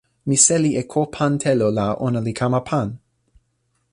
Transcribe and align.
mi 0.27 0.37
seli 0.45 0.71
e 0.81 0.83
ko 0.91 1.01
pan 1.15 1.33
telo 1.43 1.67
la 1.77 1.87
ona 2.05 2.19
li 2.27 2.33
kama 2.39 2.61
pan. 2.69 2.89